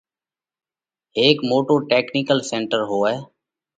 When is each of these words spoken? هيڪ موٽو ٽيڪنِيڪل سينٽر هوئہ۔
هيڪ 1.17 1.37
موٽو 1.49 1.75
ٽيڪنِيڪل 1.89 2.39
سينٽر 2.51 2.81
هوئہ۔ 2.91 3.13